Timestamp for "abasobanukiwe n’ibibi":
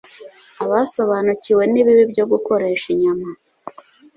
0.63-2.03